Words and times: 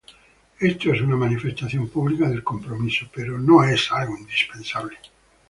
Esto 0.59 0.93
es 0.93 1.01
una 1.01 1.15
manifestación 1.15 1.87
pública 1.87 2.27
del 2.27 2.43
compromiso 2.43 3.05
pero 3.13 3.37
no 3.37 3.63
es 3.63 3.91
algo 3.91 4.17
indispensable. 4.17 4.97